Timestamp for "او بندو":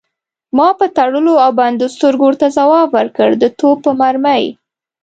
1.45-1.85